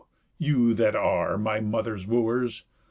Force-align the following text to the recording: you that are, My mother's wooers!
you 0.39 0.73
that 0.73 0.95
are, 0.95 1.37
My 1.37 1.59
mother's 1.59 2.07
wooers! 2.07 2.63